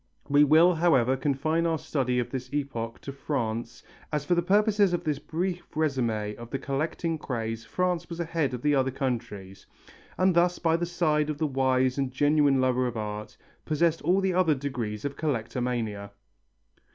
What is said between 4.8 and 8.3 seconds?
of this brief résumé of the collecting craze France was